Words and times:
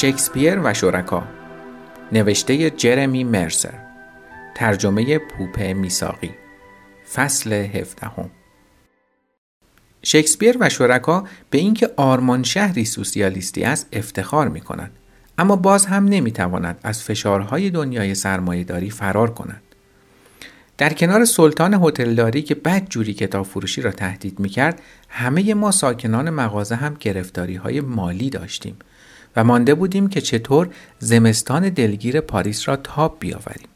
شکسپیر 0.00 0.60
و 0.64 0.74
شرکا. 0.74 1.22
نوشته 2.12 2.70
جرمی 2.70 3.24
مرسر. 3.24 3.74
ترجمه 4.54 5.18
پوپه 5.18 5.72
میساقی 5.72 6.30
فصل 7.14 7.52
هفدهم. 7.52 8.30
شکسپیر 10.02 10.56
و 10.60 10.68
شرکا 10.68 11.24
به 11.50 11.58
اینکه 11.58 11.90
آرمان 11.96 12.42
شهری 12.42 12.84
سوسیالیستی 12.84 13.64
است 13.64 13.86
افتخار 13.92 14.48
می 14.48 14.60
کنند 14.60 14.90
اما 15.38 15.56
باز 15.56 15.86
هم 15.86 16.04
نمی 16.04 16.32
تواند 16.32 16.78
از 16.82 17.02
فشارهای 17.02 17.70
دنیای 17.70 18.14
سرمایهداری 18.14 18.90
فرار 18.90 19.30
کند 19.30 19.62
در 20.78 20.92
کنار 20.92 21.24
سلطان 21.24 21.74
هتلداری 21.74 22.42
که 22.42 22.54
بد 22.54 22.88
جوری 22.88 23.14
کتاب 23.14 23.46
فروشی 23.46 23.82
را 23.82 23.90
تهدید 23.90 24.40
می 24.40 24.48
کرد 24.48 24.82
همه 25.08 25.54
ما 25.54 25.70
ساکنان 25.70 26.30
مغازه 26.30 26.74
هم 26.74 26.96
گرفتاری 27.00 27.54
های 27.54 27.80
مالی 27.80 28.30
داشتیم. 28.30 28.76
و 29.36 29.44
مانده 29.44 29.74
بودیم 29.74 30.08
که 30.08 30.20
چطور 30.20 30.68
زمستان 30.98 31.68
دلگیر 31.68 32.20
پاریس 32.20 32.68
را 32.68 32.76
تاب 32.76 33.16
بیاوریم. 33.20 33.68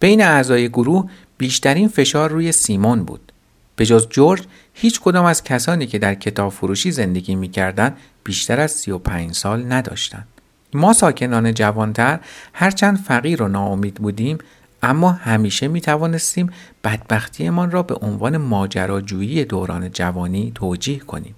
بین 0.00 0.22
اعضای 0.22 0.68
گروه 0.68 1.10
بیشترین 1.38 1.88
فشار 1.88 2.30
روی 2.30 2.52
سیمون 2.52 3.04
بود. 3.04 3.32
به 3.76 3.86
جز 3.86 4.08
جورج 4.08 4.42
هیچ 4.74 5.00
کدام 5.00 5.24
از 5.24 5.44
کسانی 5.44 5.86
که 5.86 5.98
در 5.98 6.14
کتاب 6.14 6.52
فروشی 6.52 6.90
زندگی 6.90 7.34
می 7.34 7.48
کردن 7.48 7.96
بیشتر 8.24 8.60
از 8.60 8.72
35 8.72 9.34
سال 9.34 9.72
نداشتند. 9.72 10.26
ما 10.74 10.92
ساکنان 10.92 11.54
جوانتر 11.54 12.20
هرچند 12.52 12.98
فقیر 12.98 13.42
و 13.42 13.48
ناامید 13.48 13.94
بودیم 13.94 14.38
اما 14.82 15.12
همیشه 15.12 15.68
می 15.68 15.80
توانستیم 15.80 16.50
بدبختیمان 16.84 17.70
را 17.70 17.82
به 17.82 17.94
عنوان 17.94 18.36
ماجراجویی 18.36 19.44
دوران 19.44 19.90
جوانی 19.90 20.52
توجیه 20.54 20.98
کنیم. 20.98 21.34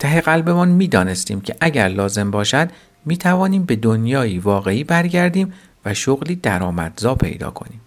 ته 0.00 0.20
قلبمان 0.20 0.68
می 0.68 0.88
دانستیم 0.88 1.40
که 1.40 1.56
اگر 1.60 1.88
لازم 1.88 2.30
باشد 2.30 2.68
می 3.04 3.16
توانیم 3.16 3.64
به 3.64 3.76
دنیایی 3.76 4.38
واقعی 4.38 4.84
برگردیم 4.84 5.52
و 5.84 5.94
شغلی 5.94 6.34
درآمدزا 6.34 7.14
پیدا 7.14 7.50
کنیم. 7.50 7.80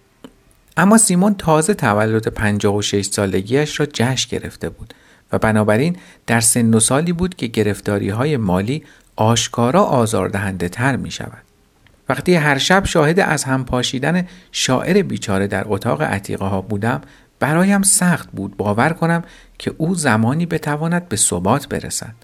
اما 0.76 0.98
سیمون 0.98 1.34
تازه 1.34 1.74
تولد 1.74 2.28
56 2.28 3.04
سالگیش 3.04 3.80
را 3.80 3.86
جشن 3.92 4.38
گرفته 4.38 4.68
بود 4.68 4.94
و 5.32 5.38
بنابراین 5.38 5.96
در 6.26 6.40
سن 6.40 6.74
و 6.74 6.80
سالی 6.80 7.12
بود 7.12 7.34
که 7.34 7.46
گرفتاری 7.46 8.08
های 8.08 8.36
مالی 8.36 8.84
آشکارا 9.16 9.82
آزاردهنده 9.82 10.68
تر 10.68 10.96
می 10.96 11.10
شود. 11.10 11.42
وقتی 12.08 12.34
هر 12.34 12.58
شب 12.58 12.84
شاهد 12.84 13.20
از 13.20 13.44
هم 13.44 13.64
پاشیدن 13.64 14.26
شاعر 14.52 15.02
بیچاره 15.02 15.46
در 15.46 15.64
اتاق 15.66 16.02
عتیقه 16.02 16.44
ها 16.44 16.60
بودم 16.60 17.00
برایم 17.44 17.82
سخت 17.82 18.28
بود 18.30 18.56
باور 18.56 18.92
کنم 18.92 19.22
که 19.58 19.74
او 19.78 19.94
زمانی 19.94 20.46
بتواند 20.46 21.08
به 21.08 21.16
ثبات 21.16 21.68
برسد. 21.68 22.14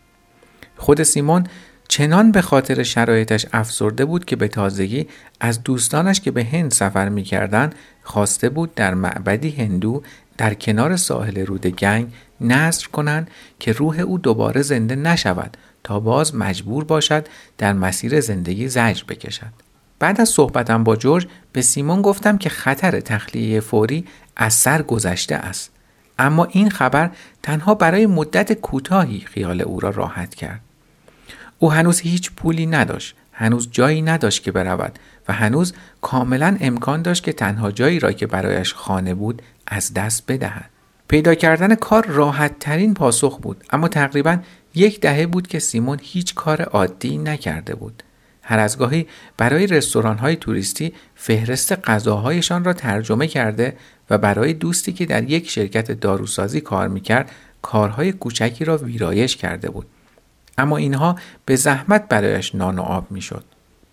خود 0.77 1.03
سیمون 1.03 1.45
چنان 1.89 2.33
به 2.33 2.43
خاطر 2.43 2.83
شرایطش 2.83 3.47
افسرده 3.53 4.05
بود 4.05 4.25
که 4.25 4.37
به 4.37 4.49
تازگی 4.49 5.07
از 5.41 5.63
دوستانش 5.63 6.21
که 6.21 6.31
به 6.31 6.45
هند 6.45 6.71
سفر 6.71 7.09
می 7.09 7.23
کردن 7.23 7.71
خواسته 8.03 8.49
بود 8.49 8.75
در 8.75 8.95
معبدی 8.95 9.51
هندو 9.51 10.03
در 10.39 10.55
کنار 10.55 10.97
ساحل 10.97 11.47
رود 11.47 11.67
گنگ 11.67 12.13
نظر 12.41 12.87
کنند 12.87 13.31
که 13.59 13.73
روح 13.73 14.01
او 14.01 14.19
دوباره 14.19 14.63
زنده 14.63 14.97
نشود 14.97 15.57
تا 15.85 16.01
باز 16.01 16.35
مجبور 16.35 16.85
باشد 16.85 17.27
در 17.59 17.73
مسیر 17.73 18.21
زندگی 18.21 18.69
زجر 18.69 19.05
بکشد. 19.09 19.70
بعد 20.01 20.21
از 20.21 20.29
صحبتم 20.29 20.85
با 20.85 20.97
جورج 20.97 21.27
به 21.53 21.63
سیمون 21.63 22.03
گفتم 22.03 22.39
که 22.39 22.49
خطر 22.49 23.01
تخلیه 23.01 23.61
فوری 23.61 24.05
از 24.37 24.55
سر 24.55 24.83
گذشته 24.83 25.35
است. 25.35 25.71
اما 26.19 26.45
این 26.45 26.71
خبر 26.71 27.11
تنها 27.43 27.75
برای 27.75 28.07
مدت 28.07 28.53
کوتاهی 28.53 29.21
خیال 29.21 29.61
او 29.61 29.81
را 29.81 29.91
راحت 29.91 30.35
کرد. 30.35 30.61
او 31.59 31.73
هنوز 31.73 32.01
هیچ 32.01 32.31
پولی 32.31 32.67
نداشت 32.67 33.17
هنوز 33.33 33.69
جایی 33.71 34.03
نداشت 34.03 34.43
که 34.43 34.53
برود 34.53 34.99
و 35.29 35.33
هنوز 35.33 35.73
کاملا 36.01 36.57
امکان 36.61 37.03
داشت 37.03 37.25
که 37.25 37.33
تنها 37.33 37.71
جایی 37.71 37.99
را 37.99 38.13
که 38.13 38.27
برایش 38.27 38.75
خانه 38.75 39.15
بود 39.15 39.43
از 39.67 39.95
دست 39.95 40.25
بدهد. 40.29 40.71
پیدا 41.09 41.35
کردن 41.35 41.75
کار 41.75 42.07
راحت 42.07 42.59
ترین 42.59 42.95
پاسخ 42.95 43.39
بود 43.39 43.65
اما 43.71 43.89
تقریبا 43.89 44.39
یک 44.75 45.01
دهه 45.01 45.27
بود 45.27 45.47
که 45.47 45.59
سیمون 45.59 45.99
هیچ 46.03 46.35
کار 46.35 46.63
عادی 46.63 47.19
نکرده 47.19 47.75
بود. 47.75 48.03
هر 48.51 48.59
از 48.59 48.79
گاهی 48.79 49.07
برای 49.37 49.67
رستوران 49.67 50.19
های 50.19 50.37
توریستی 50.37 50.93
فهرست 51.15 51.73
غذاهایشان 51.89 52.65
را 52.65 52.73
ترجمه 52.73 53.27
کرده 53.27 53.77
و 54.11 54.19
برای 54.19 54.53
دوستی 54.53 54.93
که 54.93 55.07
در 55.07 55.31
یک 55.31 55.51
شرکت 55.51 55.93
داروسازی 55.93 56.61
کار 56.61 56.89
می‌کرد 56.89 57.31
کارهای 57.63 58.13
کوچکی 58.13 58.65
را 58.65 58.77
ویرایش 58.77 59.37
کرده 59.37 59.71
بود 59.71 59.87
اما 60.59 60.77
اینها 60.77 61.17
به 61.45 61.57
زحمت 61.57 62.09
برایش 62.09 62.55
نان 62.55 62.79
و 62.79 62.83
آب 62.83 63.11
می‌شد 63.11 63.45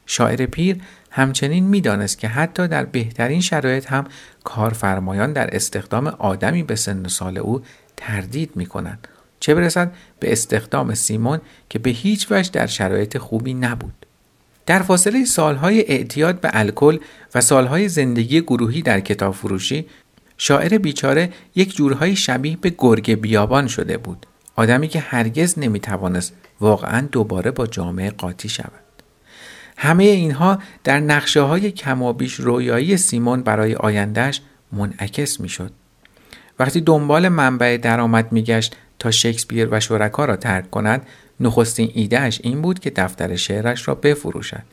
شاعر 0.05 0.45
پیر 0.45 0.81
همچنین 1.11 1.63
می‌دانست 1.63 2.17
که 2.17 2.27
حتی 2.27 2.67
در 2.67 2.85
بهترین 2.85 3.41
شرایط 3.41 3.91
هم 3.91 4.05
کارفرمایان 4.43 5.33
در 5.33 5.55
استخدام 5.55 6.07
آدمی 6.07 6.63
به 6.63 6.75
سن 6.75 7.07
سال 7.07 7.37
او 7.37 7.61
تردید 7.97 8.51
می 8.55 8.65
کنند. 8.65 9.07
چه 9.39 9.55
برسد 9.55 9.91
به 10.19 10.31
استخدام 10.31 10.93
سیمون 10.93 11.41
که 11.69 11.79
به 11.79 11.89
هیچ 11.89 12.27
وجه 12.31 12.51
در 12.51 12.67
شرایط 12.67 13.17
خوبی 13.17 13.53
نبود. 13.53 13.96
در 14.67 14.81
فاصله 14.81 15.25
سالهای 15.25 15.79
اعتیاد 15.81 16.41
به 16.41 16.49
الکل 16.53 16.97
و 17.35 17.41
سالهای 17.41 17.89
زندگی 17.89 18.41
گروهی 18.41 18.81
در 18.81 18.99
کتاب 18.99 19.33
فروشی 19.33 19.85
شاعر 20.37 20.77
بیچاره 20.77 21.29
یک 21.55 21.75
جورهای 21.75 22.15
شبیه 22.15 22.57
به 22.57 22.75
گرگ 22.77 23.13
بیابان 23.13 23.67
شده 23.67 23.97
بود. 23.97 24.25
آدمی 24.55 24.87
که 24.87 24.99
هرگز 24.99 25.59
نمی‌توانست 25.59 26.33
واقعا 26.61 27.07
دوباره 27.11 27.51
با 27.51 27.67
جامعه 27.67 28.09
قاطی 28.09 28.49
شود. 28.49 28.71
همه 29.77 30.03
اینها 30.03 30.59
در 30.83 30.99
نقشه 30.99 31.41
های 31.41 31.71
کمابیش 31.71 32.33
رویایی 32.33 32.97
سیمون 32.97 33.41
برای 33.41 33.75
آیندهش 33.75 34.41
منعکس 34.71 35.39
می‌شد. 35.39 35.71
وقتی 36.59 36.81
دنبال 36.81 37.29
منبع 37.29 37.77
درآمد 37.77 38.31
میگشت 38.31 38.75
تا 38.99 39.11
شکسپیر 39.11 39.67
و 39.71 39.79
شرکا 39.79 40.25
را 40.25 40.35
ترک 40.35 40.71
کند 40.71 41.07
نخستین 41.39 41.91
ایدهش 41.93 42.39
این 42.43 42.61
بود 42.61 42.79
که 42.79 42.89
دفتر 42.89 43.35
شعرش 43.35 43.87
را 43.87 43.95
بفروشد. 43.95 44.63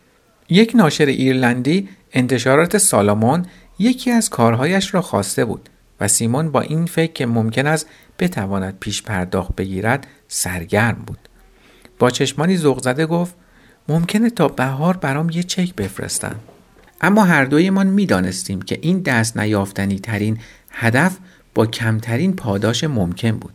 یک 0.48 0.72
ناشر 0.74 1.06
ایرلندی 1.06 1.88
انتشارات 2.12 2.78
سالامون 2.78 3.46
یکی 3.78 4.10
از 4.10 4.30
کارهایش 4.30 4.94
را 4.94 5.02
خواسته 5.02 5.44
بود 5.44 5.68
و 6.00 6.08
سیمون 6.08 6.50
با 6.50 6.60
این 6.60 6.86
فکر 6.86 7.12
که 7.12 7.26
ممکن 7.26 7.66
است 7.66 7.86
بتواند 8.18 8.76
پیش 8.80 9.02
پرداخت 9.02 9.56
بگیرد 9.56 10.06
سرگرم 10.28 11.02
بود. 11.06 11.18
با 11.98 12.10
چشمانی 12.10 12.56
ذوق 12.56 12.82
زده 12.82 13.06
گفت 13.06 13.34
ممکنه 13.88 14.30
تا 14.30 14.48
بهار 14.48 14.96
برام 14.96 15.30
یه 15.30 15.42
چک 15.42 15.74
بفرستن. 15.74 16.34
اما 17.00 17.24
هر 17.24 17.44
دویمان 17.44 17.86
می‌دانستیم 17.86 18.62
که 18.62 18.78
این 18.82 19.00
دست 19.00 19.36
نیافتنی 19.36 19.98
ترین 19.98 20.38
هدف 20.70 21.16
با 21.54 21.66
کمترین 21.66 22.36
پاداش 22.36 22.84
ممکن 22.84 23.30
بود. 23.30 23.52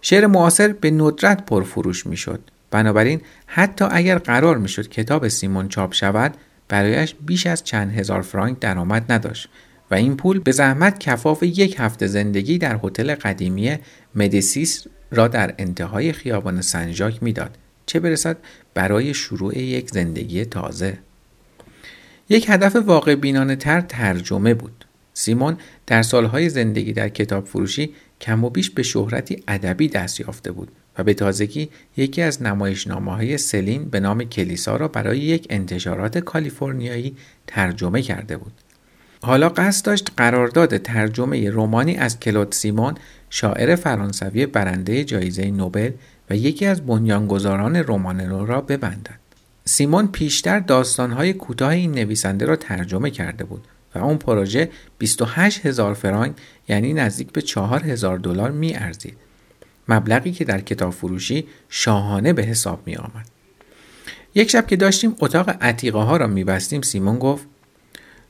شعر 0.00 0.26
معاصر 0.26 0.72
به 0.72 0.90
ندرت 0.90 1.46
پرفروش 1.46 2.06
می‌شد. 2.06 2.40
بنابراین 2.70 3.20
حتی 3.46 3.84
اگر 3.90 4.18
قرار 4.18 4.58
می‌شد 4.58 4.88
کتاب 4.88 5.28
سیمون 5.28 5.68
چاپ 5.68 5.94
شود 5.94 6.34
برایش 6.68 7.14
بیش 7.26 7.46
از 7.46 7.64
چند 7.64 7.92
هزار 7.92 8.22
فرانک 8.22 8.58
درآمد 8.58 9.12
نداشت 9.12 9.48
و 9.90 9.94
این 9.94 10.16
پول 10.16 10.38
به 10.38 10.52
زحمت 10.52 11.00
کفاف 11.00 11.42
یک 11.42 11.76
هفته 11.78 12.06
زندگی 12.06 12.58
در 12.58 12.80
هتل 12.84 13.14
قدیمی 13.14 13.78
مدیسیس 14.14 14.84
را 15.10 15.28
در 15.28 15.54
انتهای 15.58 16.12
خیابان 16.12 16.60
سنجاک 16.60 17.22
می‌داد 17.22 17.58
چه 17.86 18.00
برسد 18.00 18.36
برای 18.74 19.14
شروع 19.14 19.58
یک 19.58 19.90
زندگی 19.90 20.44
تازه. 20.44 20.98
یک 22.28 22.46
هدف 22.48 22.76
واقع 22.76 23.14
بینانه 23.14 23.56
تر 23.56 23.80
ترجمه 23.80 24.54
بود. 24.54 24.84
سیمون 25.14 25.56
در 25.86 26.02
سالهای 26.02 26.48
زندگی 26.48 26.92
در 26.92 27.08
کتاب 27.08 27.46
فروشی 27.46 27.94
کم 28.20 28.44
و 28.44 28.50
بیش 28.50 28.70
به 28.70 28.82
شهرتی 28.82 29.42
ادبی 29.48 29.88
دست 29.88 30.20
یافته 30.20 30.52
بود 30.52 30.68
و 30.98 31.04
به 31.04 31.14
تازگی 31.14 31.68
یکی 31.96 32.22
از 32.22 32.42
نمایشنامه 32.42 33.14
های 33.14 33.38
سلین 33.38 33.84
به 33.84 34.00
نام 34.00 34.24
کلیسا 34.24 34.76
را 34.76 34.88
برای 34.88 35.18
یک 35.18 35.46
انتشارات 35.50 36.18
کالیفرنیایی 36.18 37.16
ترجمه 37.46 38.02
کرده 38.02 38.36
بود. 38.36 38.52
حالا 39.22 39.48
قصد 39.48 39.86
داشت 39.86 40.10
قرارداد 40.16 40.76
ترجمه 40.76 41.50
رومانی 41.50 41.96
از 41.96 42.20
کلود 42.20 42.52
سیمون 42.52 42.94
شاعر 43.30 43.74
فرانسوی 43.74 44.46
برنده 44.46 45.04
جایزه 45.04 45.50
نوبل 45.50 45.90
و 46.30 46.36
یکی 46.36 46.66
از 46.66 46.86
بنیانگذاران 46.86 47.76
رمانلو 47.76 48.46
را 48.46 48.60
ببندد. 48.60 49.18
سیمون 49.64 50.06
پیشتر 50.06 50.60
داستانهای 50.60 51.32
کوتاه 51.32 51.70
این 51.70 51.92
نویسنده 51.92 52.46
را 52.46 52.56
ترجمه 52.56 53.10
کرده 53.10 53.44
بود 53.44 53.64
اون 53.98 54.18
پروژه 54.18 54.70
28 54.98 55.66
هزار 55.66 55.94
فرانک 55.94 56.36
یعنی 56.68 56.92
نزدیک 56.92 57.32
به 57.32 57.42
4 57.42 57.82
هزار 57.82 58.18
دلار 58.18 58.50
می 58.50 58.76
ارزید. 58.76 59.16
مبلغی 59.88 60.32
که 60.32 60.44
در 60.44 60.60
کتاب 60.60 60.92
فروشی 60.92 61.46
شاهانه 61.68 62.32
به 62.32 62.42
حساب 62.42 62.82
می 62.86 62.96
آمد. 62.96 63.28
یک 64.34 64.50
شب 64.50 64.66
که 64.66 64.76
داشتیم 64.76 65.16
اتاق 65.20 65.50
عتیقه 65.60 65.98
ها 65.98 66.16
را 66.16 66.26
می 66.26 66.44
بستیم 66.44 66.82
سیمون 66.82 67.18
گفت 67.18 67.46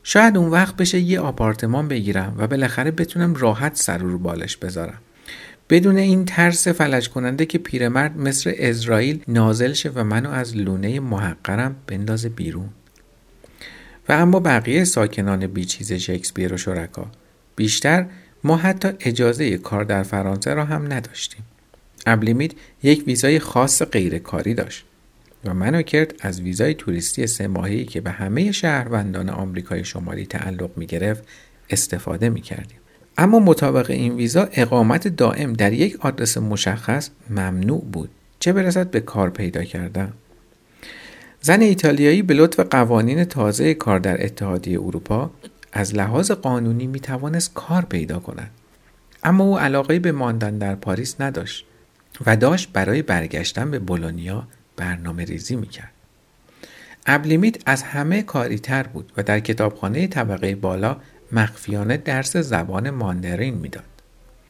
شاید 0.02 0.36
اون 0.36 0.50
وقت 0.50 0.76
بشه 0.76 0.98
یه 0.98 1.20
آپارتمان 1.20 1.88
بگیرم 1.88 2.34
و 2.38 2.46
بالاخره 2.46 2.90
بتونم 2.90 3.34
راحت 3.34 3.76
سر 3.76 3.98
رو 3.98 4.18
بالش 4.18 4.56
بذارم. 4.56 4.98
بدون 5.70 5.96
این 5.96 6.24
ترس 6.24 6.68
فلج 6.68 7.08
کننده 7.08 7.46
که 7.46 7.58
پیرمرد 7.58 8.16
مثل 8.16 8.52
اسرائیل 8.56 9.22
نازل 9.28 9.72
شه 9.72 9.90
و 9.94 10.04
منو 10.04 10.30
از 10.30 10.56
لونه 10.56 11.00
محقرم 11.00 11.76
بندازه 11.86 12.28
بیرون 12.28 12.68
و 14.08 14.12
اما 14.12 14.40
بقیه 14.40 14.84
ساکنان 14.84 15.46
بیچیز 15.46 15.92
شکسپیر 15.92 16.54
و 16.54 16.56
شرکا. 16.56 17.06
بیشتر 17.56 18.06
ما 18.44 18.56
حتی 18.56 18.88
اجازه 19.00 19.58
کار 19.58 19.84
در 19.84 20.02
فرانسه 20.02 20.54
را 20.54 20.64
هم 20.64 20.92
نداشتیم. 20.92 21.42
ابلیمید 22.06 22.56
یک 22.82 23.04
ویزای 23.06 23.38
خاص 23.38 23.82
غیرکاری 23.82 24.54
داشت 24.54 24.84
و 25.44 25.54
منو 25.54 25.82
کرد 25.82 26.14
از 26.20 26.40
ویزای 26.40 26.74
توریستی 26.74 27.26
سه 27.26 27.48
ماهی 27.48 27.84
که 27.84 28.00
به 28.00 28.10
همه 28.10 28.52
شهروندان 28.52 29.30
آمریکای 29.30 29.84
شمالی 29.84 30.26
تعلق 30.26 30.70
می 30.76 30.86
گرفت 30.86 31.24
استفاده 31.70 32.28
می 32.28 32.40
کردیم. 32.40 32.78
اما 33.18 33.38
مطابق 33.38 33.90
این 33.90 34.14
ویزا 34.16 34.48
اقامت 34.52 35.08
دائم 35.08 35.52
در 35.52 35.72
یک 35.72 35.96
آدرس 36.00 36.38
مشخص 36.38 37.10
ممنوع 37.30 37.84
بود. 37.92 38.10
چه 38.40 38.52
برسد 38.52 38.90
به 38.90 39.00
کار 39.00 39.30
پیدا 39.30 39.64
کردن؟ 39.64 40.12
زن 41.40 41.60
ایتالیایی 41.60 42.22
به 42.22 42.34
لطف 42.34 42.60
قوانین 42.60 43.24
تازه 43.24 43.74
کار 43.74 43.98
در 43.98 44.24
اتحادیه 44.24 44.80
اروپا 44.80 45.30
از 45.72 45.94
لحاظ 45.94 46.30
قانونی 46.30 46.86
می 46.86 47.00
توانست 47.00 47.54
کار 47.54 47.82
پیدا 47.84 48.18
کند 48.18 48.50
اما 49.22 49.44
او 49.44 49.58
علاقه 49.58 49.98
به 49.98 50.12
ماندن 50.12 50.58
در 50.58 50.74
پاریس 50.74 51.20
نداشت 51.20 51.64
و 52.26 52.36
داشت 52.36 52.72
برای 52.72 53.02
برگشتن 53.02 53.70
به 53.70 53.78
بولونیا 53.78 54.48
برنامه 54.76 55.24
ریزی 55.24 55.56
می 55.56 55.66
کرد. 55.66 55.92
ابلیمیت 57.06 57.56
از 57.66 57.82
همه 57.82 58.22
کاری 58.22 58.58
تر 58.58 58.82
بود 58.82 59.12
و 59.16 59.22
در 59.22 59.40
کتابخانه 59.40 60.06
طبقه 60.06 60.54
بالا 60.54 60.96
مخفیانه 61.32 61.96
درس 61.96 62.36
زبان 62.36 62.90
ماندرین 62.90 63.54
می‌داد. 63.54 63.84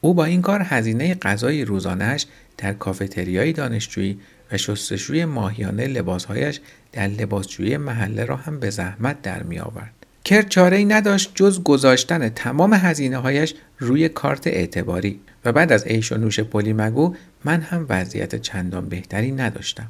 او 0.00 0.14
با 0.14 0.24
این 0.24 0.42
کار 0.42 0.62
هزینه 0.64 1.14
غذای 1.14 1.64
روزانهش 1.64 2.26
در 2.58 2.72
کافتریای 2.72 3.52
دانشجویی 3.52 4.20
و 4.52 4.56
شستشوی 4.56 5.24
ماهیانه 5.24 5.86
لباسهایش 5.86 6.60
در 6.92 7.06
لباسجویی 7.06 7.76
محله 7.76 8.24
را 8.24 8.36
هم 8.36 8.60
به 8.60 8.70
زحمت 8.70 9.22
در 9.22 9.42
می 9.42 9.58
آورد. 9.58 9.92
کرد 10.24 10.48
چاره 10.48 10.76
ای 10.76 10.84
نداشت 10.84 11.32
جز 11.34 11.62
گذاشتن 11.62 12.28
تمام 12.28 12.74
هزینه 12.74 13.16
هایش 13.18 13.54
روی 13.78 14.08
کارت 14.08 14.46
اعتباری 14.46 15.20
و 15.44 15.52
بعد 15.52 15.72
از 15.72 15.84
عیش 15.84 16.12
و 16.12 16.16
نوش 16.16 16.40
پلی 16.40 16.72
مگو 16.72 17.14
من 17.44 17.60
هم 17.60 17.86
وضعیت 17.88 18.34
چندان 18.34 18.88
بهتری 18.88 19.32
نداشتم. 19.32 19.86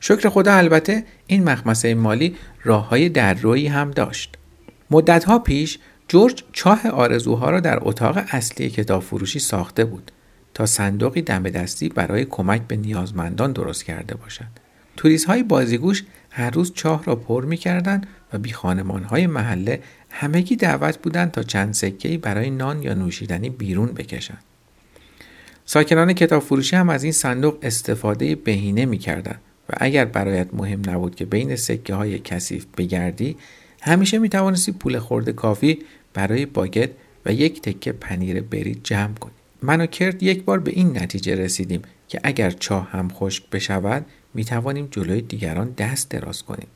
شکر 0.00 0.28
خدا 0.28 0.54
البته 0.54 1.04
این 1.26 1.44
مخمسه 1.44 1.94
مالی 1.94 2.36
راه 2.64 2.88
های 2.88 3.08
دررویی 3.08 3.66
هم 3.66 3.90
داشت. 3.90 4.36
مدتها 4.90 5.38
پیش 5.38 5.78
جورج 6.08 6.44
چاه 6.52 6.88
آرزوها 6.88 7.50
را 7.50 7.60
در 7.60 7.78
اتاق 7.82 8.24
اصلی 8.30 8.70
کتاب 8.70 9.02
فروشی 9.02 9.38
ساخته 9.38 9.84
بود 9.84 10.10
تا 10.54 10.66
صندوقی 10.66 11.22
دم 11.22 11.42
دستی 11.42 11.88
برای 11.88 12.24
کمک 12.24 12.62
به 12.62 12.76
نیازمندان 12.76 13.52
درست 13.52 13.84
کرده 13.84 14.14
باشد. 14.14 14.46
توریست 14.96 15.24
های 15.24 15.42
بازیگوش 15.42 16.04
هر 16.30 16.50
روز 16.50 16.72
چاه 16.74 17.04
را 17.04 17.16
پر 17.16 17.44
می 17.44 17.56
کردن 17.56 18.00
و 18.32 18.38
بی 18.38 18.52
خانمان 18.52 19.04
های 19.04 19.26
محله 19.26 19.82
همگی 20.10 20.56
دعوت 20.56 20.98
بودند 20.98 21.30
تا 21.30 21.42
چند 21.42 21.74
سکهی 21.74 22.16
برای 22.18 22.50
نان 22.50 22.82
یا 22.82 22.94
نوشیدنی 22.94 23.50
بیرون 23.50 23.86
بکشند. 23.86 24.42
ساکنان 25.64 26.12
کتاب 26.12 26.42
فروشی 26.42 26.76
هم 26.76 26.88
از 26.88 27.02
این 27.02 27.12
صندوق 27.12 27.58
استفاده 27.62 28.34
بهینه 28.34 28.86
می 28.86 28.98
کردن 28.98 29.36
و 29.68 29.72
اگر 29.76 30.04
برایت 30.04 30.54
مهم 30.54 30.80
نبود 30.86 31.14
که 31.14 31.24
بین 31.24 31.56
سکه 31.56 31.94
های 31.94 32.18
کثیف 32.18 32.66
بگردی 32.76 33.36
همیشه 33.80 34.18
می 34.18 34.28
توانستی 34.28 34.72
پول 34.72 34.98
خورده 34.98 35.32
کافی 35.32 35.78
برای 36.14 36.46
باگت 36.46 36.90
و 37.26 37.32
یک 37.32 37.62
تکه 37.62 37.92
پنیر 37.92 38.40
برید 38.40 38.80
جمع 38.84 39.14
کنی. 39.14 39.41
من 39.62 39.80
و 39.80 39.86
کرد 39.86 40.22
یک 40.22 40.44
بار 40.44 40.58
به 40.58 40.70
این 40.70 40.98
نتیجه 40.98 41.34
رسیدیم 41.34 41.82
که 42.08 42.20
اگر 42.22 42.50
چاه 42.50 42.90
هم 42.90 43.08
خشک 43.08 43.50
بشود 43.50 44.06
می 44.34 44.44
توانیم 44.44 44.88
جلوی 44.90 45.20
دیگران 45.20 45.70
دست 45.70 46.10
دراز 46.10 46.42
کنیم. 46.42 46.66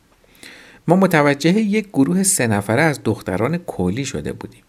ما 0.88 0.96
متوجه 0.96 1.50
یک 1.50 1.88
گروه 1.88 2.22
سه 2.22 2.46
نفره 2.46 2.82
از 2.82 3.00
دختران 3.04 3.56
کولی 3.56 4.04
شده 4.04 4.32
بودیم 4.32 4.62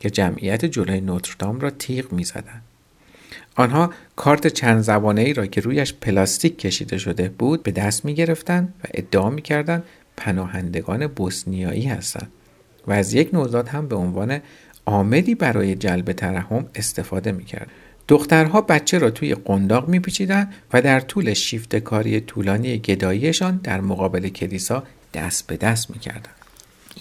که 0.00 0.10
جمعیت 0.10 0.64
جلوی 0.64 1.00
نوتردام 1.00 1.60
را 1.60 1.70
تیغ 1.70 2.12
می 2.12 2.24
زدن. 2.24 2.62
آنها 3.56 3.92
کارت 4.16 4.46
چند 4.46 4.80
زبانه 4.80 5.20
ای 5.20 5.32
را 5.32 5.46
که 5.46 5.60
رویش 5.60 5.94
پلاستیک 5.94 6.58
کشیده 6.58 6.98
شده 6.98 7.28
بود 7.28 7.62
به 7.62 7.70
دست 7.70 8.04
می 8.04 8.14
گرفتن 8.14 8.74
و 8.84 8.86
ادعا 8.94 9.30
می 9.30 9.42
کردن 9.42 9.82
پناهندگان 10.16 11.06
بوسنیایی 11.06 11.84
هستند 11.84 12.32
و 12.86 12.92
از 12.92 13.14
یک 13.14 13.34
نوزاد 13.34 13.68
هم 13.68 13.88
به 13.88 13.96
عنوان 13.96 14.40
آمدی 14.84 15.34
برای 15.34 15.74
جلب 15.74 16.12
ترحم 16.12 16.66
استفاده 16.74 17.32
می 17.32 17.44
کرد. 17.44 17.70
دخترها 18.08 18.60
بچه 18.60 18.98
را 18.98 19.10
توی 19.10 19.34
قنداق 19.34 19.88
میپیچیدند 19.88 20.54
و 20.72 20.82
در 20.82 21.00
طول 21.00 21.34
شیفت 21.34 21.76
کاری 21.76 22.20
طولانی 22.20 22.78
گداییشان 22.78 23.60
در 23.62 23.80
مقابل 23.80 24.28
کلیسا 24.28 24.82
دست 25.14 25.46
به 25.46 25.56
دست 25.56 25.90
می‌کردند. 25.90 26.34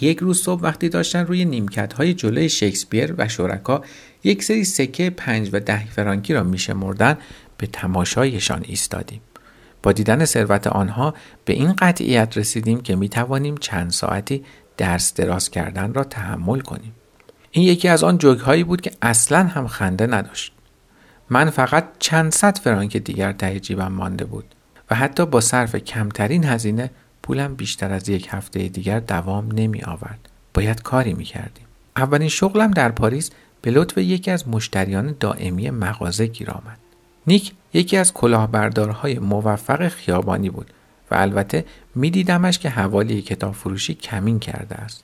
یک 0.01 0.19
روز 0.19 0.41
صبح 0.41 0.61
وقتی 0.61 0.89
داشتن 0.89 1.25
روی 1.25 1.45
نیمکت 1.45 1.93
های 1.93 2.13
جلوی 2.13 2.49
شکسپیر 2.49 3.15
و 3.17 3.27
شرکا 3.27 3.83
یک 4.23 4.43
سری 4.43 4.63
سکه 4.63 5.09
پنج 5.09 5.49
و 5.53 5.59
ده 5.59 5.85
فرانکی 5.85 6.33
را 6.33 6.43
میشمردن 6.43 7.17
به 7.57 7.67
تماشایشان 7.67 8.63
ایستادیم. 8.67 9.21
با 9.83 9.91
دیدن 9.91 10.25
ثروت 10.25 10.67
آنها 10.67 11.13
به 11.45 11.53
این 11.53 11.73
قطعیت 11.73 12.37
رسیدیم 12.37 12.81
که 12.81 12.95
می 12.95 13.09
توانیم 13.09 13.57
چند 13.57 13.91
ساعتی 13.91 14.43
درس 14.77 15.13
دراز 15.13 15.51
کردن 15.51 15.93
را 15.93 16.03
تحمل 16.03 16.59
کنیم. 16.59 16.93
این 17.51 17.65
یکی 17.65 17.87
از 17.87 18.03
آن 18.03 18.17
جوک 18.17 18.39
هایی 18.39 18.63
بود 18.63 18.81
که 18.81 18.91
اصلا 19.01 19.43
هم 19.43 19.67
خنده 19.67 20.07
نداشت. 20.07 20.53
من 21.29 21.49
فقط 21.49 21.85
چند 21.99 22.31
صد 22.31 22.57
فرانک 22.57 22.97
دیگر 22.97 23.31
ته 23.31 23.59
جیبم 23.59 23.91
مانده 23.91 24.25
بود 24.25 24.55
و 24.91 24.95
حتی 24.95 25.25
با 25.25 25.41
صرف 25.41 25.75
کمترین 25.75 26.43
هزینه 26.43 26.89
پولم 27.23 27.55
بیشتر 27.55 27.93
از 27.93 28.09
یک 28.09 28.27
هفته 28.31 28.67
دیگر 28.67 28.99
دوام 28.99 29.49
نمی 29.51 29.81
آورد. 29.81 30.29
باید 30.53 30.81
کاری 30.81 31.13
می 31.13 31.23
کردیم. 31.23 31.65
اولین 31.95 32.29
شغلم 32.29 32.71
در 32.71 32.91
پاریس 32.91 33.31
به 33.61 33.71
لطف 33.71 33.97
یکی 33.97 34.31
از 34.31 34.47
مشتریان 34.47 35.15
دائمی 35.19 35.69
مغازه 35.69 36.25
گیر 36.25 36.51
آمد. 36.51 36.77
نیک 37.27 37.53
یکی 37.73 37.97
از 37.97 38.13
کلاهبردارهای 38.13 39.19
موفق 39.19 39.87
خیابانی 39.87 40.49
بود 40.49 40.73
و 41.11 41.15
البته 41.15 41.65
میدیدمش 41.95 42.59
که 42.59 42.69
حوالی 42.69 43.21
کتاب 43.21 43.53
فروشی 43.53 43.93
کمین 43.93 44.39
کرده 44.39 44.75
است. 44.75 45.03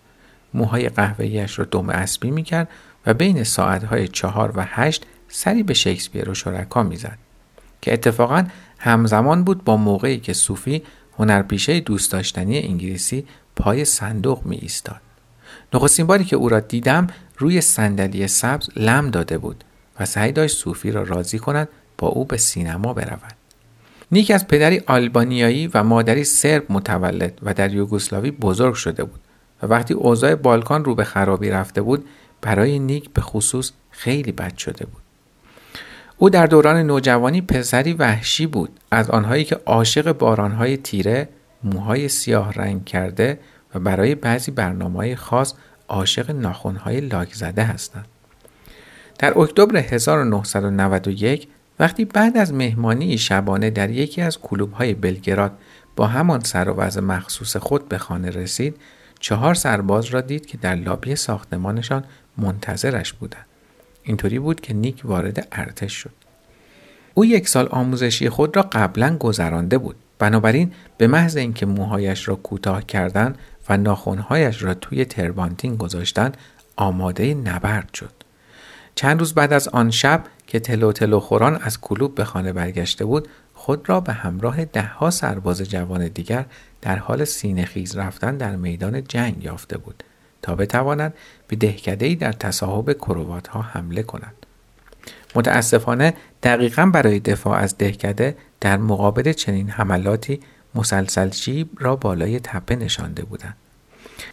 موهای 0.54 0.90
قهوه‌ایش 0.90 1.60
را 1.60 1.66
دم 1.66 1.90
اسبی 1.90 2.32
می‌کرد 2.32 2.70
و 3.06 3.14
بین 3.14 3.44
ساعتهای 3.44 4.08
چهار 4.08 4.54
و 4.56 4.66
هشت 4.68 5.06
سری 5.28 5.64
به 5.64 5.74
شکسپیر 5.74 6.30
و 6.30 6.34
شرکا 6.34 6.84
می‌زد 6.84 7.18
که 7.82 7.94
اتفاقا 7.94 8.44
همزمان 8.80 9.44
بود 9.44 9.64
با 9.64 9.78
موقعی 9.78 10.20
که 10.20 10.34
صوفی 10.34 10.84
هنرپیشه 11.18 11.80
دوست 11.80 12.12
داشتنی 12.12 12.60
انگلیسی 12.60 13.26
پای 13.56 13.86
صندوق 13.86 14.46
می 14.46 14.56
ایستاد. 14.56 15.02
نخستین 15.74 16.08
باری 16.08 16.24
که 16.24 16.36
او 16.36 16.50
را 16.50 16.60
دیدم 16.60 17.08
روی 17.38 17.62
صندلی 17.62 18.28
سبز 18.28 18.70
لم 18.76 19.10
داده 19.10 19.38
بود 19.38 19.64
و 20.00 20.06
سعی 20.06 20.32
داشت 20.32 20.58
صوفی 20.58 20.92
را 20.92 21.04
راضی 21.04 21.40
کند 21.40 21.70
با 21.98 22.08
او 22.08 22.26
به 22.26 22.38
سینما 22.38 22.94
برود. 22.94 23.36
نیک 24.12 24.32
از 24.32 24.48
پدری 24.48 24.82
آلبانیایی 24.88 25.68
و 25.68 25.84
مادری 25.84 26.24
سرب 26.24 26.66
متولد 26.70 27.40
و 27.44 27.54
در 27.54 27.74
یوگسلاوی 27.74 28.32
بزرگ 28.32 28.74
شده 28.74 29.04
بود 29.04 29.20
و 29.64 29.66
وقتی 29.66 29.94
اوضاع 29.94 30.36
بالکان 30.36 30.86
رو 30.86 30.96
به 30.96 31.04
خرابی 31.04 31.50
رفته 31.50 31.82
بود 31.82 32.06
برای 32.42 32.80
نیک 32.80 33.10
به 33.10 33.22
خصوص 33.22 33.72
خیلی 33.92 34.32
بد 34.32 34.58
شده 34.58 34.86
بود. 34.86 35.02
او 36.18 36.30
در 36.30 36.46
دوران 36.46 36.78
نوجوانی 36.78 37.42
پسری 37.42 37.94
وحشی 37.94 38.48
بود 38.48 38.80
از 38.92 39.10
آنهایی 39.10 39.44
که 39.44 39.60
عاشق 39.66 40.12
بارانهای 40.12 40.78
تیره 40.78 41.30
موهای 41.64 42.10
سیاه 42.10 42.54
رنگ 42.54 42.86
کرده 42.86 43.40
و 43.76 43.80
برای 43.80 44.16
بعضی 44.16 44.52
برنامه 44.52 45.16
خاص 45.16 45.54
عاشق 45.88 46.32
ناخونهای 46.32 47.02
لاک 47.02 47.34
زده 47.34 47.64
هستند. 47.64 48.06
در 49.20 49.40
اکتبر 49.40 49.78
1991 49.78 51.48
وقتی 51.80 52.06
بعد 52.06 52.38
از 52.38 52.54
مهمانی 52.54 53.18
شبانه 53.18 53.70
در 53.70 53.90
یکی 53.90 54.22
از 54.22 54.40
کلوب‌های 54.40 54.94
بلگراد 54.94 55.52
با 55.96 56.08
همان 56.08 56.40
سر 56.40 56.70
و 56.70 56.74
وضع 56.74 57.02
مخصوص 57.02 57.58
خود 57.58 57.90
به 57.90 57.98
خانه 57.98 58.30
رسید 58.30 58.76
چهار 59.20 59.54
سرباز 59.54 60.06
را 60.06 60.22
دید 60.22 60.46
که 60.46 60.58
در 60.58 60.76
لابی 60.76 61.16
ساختمانشان 61.16 62.04
منتظرش 62.38 63.14
بودند. 63.14 63.46
اینطوری 64.04 64.40
بود 64.40 64.62
که 64.62 64.74
نیک 64.74 65.02
وارد 65.04 65.48
ارتش 65.52 65.94
شد. 65.94 66.14
او 67.14 67.26
یک 67.26 67.48
سال 67.48 67.68
آموزشی 67.72 68.30
خود 68.30 68.56
را 68.56 68.62
قبلا 68.72 69.18
گذرانده 69.18 69.78
بود. 69.78 69.96
بنابراین 70.20 70.72
به 70.98 71.08
محض 71.08 71.38
اینکه 71.38 71.66
موهایش 71.66 72.28
را 72.28 72.36
کوتاه 72.36 72.86
کردن 72.86 73.36
و 73.70 73.78
ناخونهایش 73.78 74.64
را 74.64 74.74
توی 74.74 75.06
تربانتین 75.06 75.76
گذاشتن 75.76 76.32
آماده 76.76 77.34
نبرد 77.34 77.94
شد. 77.94 78.12
چند 78.96 79.20
روز 79.20 79.34
بعد 79.34 79.54
از 79.54 79.68
آن 79.68 79.92
شب 79.92 80.24
که 80.48 80.60
تلو 80.60 80.92
تلو 80.92 81.20
خوران 81.20 81.56
از 81.62 81.82
کلوب 81.82 82.16
به 82.16 82.24
خانه 82.24 82.54
برگشته 82.54 83.06
بود 83.06 83.28
خود 83.54 83.90
را 83.90 84.00
به 84.00 84.14
همراه 84.14 84.66
دهها 84.66 85.10
سرباز 85.10 85.62
جوان 85.62 86.08
دیگر 86.08 86.46
در 86.82 86.96
حال 86.96 87.26
سینه 87.26 87.66
خیز 87.66 87.98
رفتن 87.98 88.38
در 88.38 88.56
میدان 88.56 89.04
جنگ 89.04 89.44
یافته 89.44 89.78
بود 89.78 90.04
تا 90.42 90.56
بتواند 90.56 91.14
به 91.48 91.56
دهکدهی 91.56 92.16
در 92.16 92.32
تصاحب 92.32 92.94
کروات 92.94 93.48
ها 93.48 93.62
حمله 93.62 94.04
کند 94.04 94.34
متاسفانه 95.36 96.14
دقیقا 96.44 96.86
برای 96.86 97.20
دفاع 97.20 97.58
از 97.58 97.78
دهکده 97.78 98.38
در 98.62 98.78
مقابل 98.78 99.34
چنین 99.34 99.70
حملاتی 99.70 100.40
مسلسل 100.76 101.30
جیب 101.30 101.70
را 101.80 101.96
بالای 101.96 102.40
تپه 102.40 102.76
نشانده 102.76 103.24
بودند. 103.24 103.56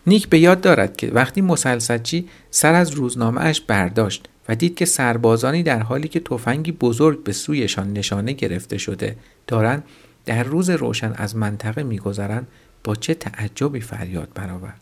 نیک 0.06 0.28
به 0.28 0.38
یاد 0.38 0.60
دارد 0.60 0.96
که 0.96 1.08
وقتی 1.08 1.40
مسلسلچی 1.40 2.28
سر 2.50 2.74
از 2.74 2.90
روزنامه 2.90 3.40
اش 3.40 3.60
برداشت 3.60 4.28
و 4.48 4.54
دید 4.54 4.74
که 4.74 4.84
سربازانی 4.84 5.62
در 5.62 5.82
حالی 5.82 6.08
که 6.08 6.20
تفنگی 6.20 6.72
بزرگ 6.72 7.24
به 7.24 7.32
سویشان 7.32 7.92
نشانه 7.92 8.32
گرفته 8.32 8.78
شده 8.78 9.16
دارند 9.46 9.84
در 10.26 10.42
روز 10.42 10.70
روشن 10.70 11.12
از 11.16 11.36
منطقه 11.36 11.82
میگذرند 11.82 12.46
با 12.84 12.94
چه 12.94 13.14
تعجبی 13.14 13.80
فریاد 13.80 14.28
برآورد. 14.34 14.80